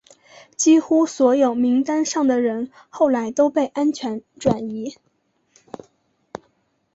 [0.57, 4.97] 几乎所有名单上的人后来都被安全转移。